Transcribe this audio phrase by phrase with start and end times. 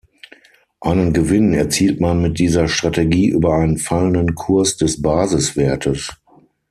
[0.79, 6.09] Einen Gewinn erzielt man mit dieser Strategie über einen fallenden Kurs des Basiswertes.